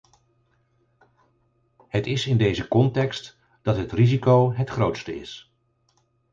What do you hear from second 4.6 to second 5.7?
grootste is.